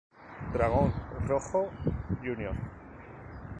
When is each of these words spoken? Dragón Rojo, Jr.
Dragón 0.51 0.91
Rojo, 1.27 1.69
Jr. 2.23 2.55